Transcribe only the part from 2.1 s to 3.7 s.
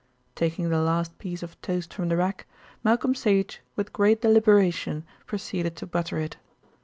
rack, Malcolm Sage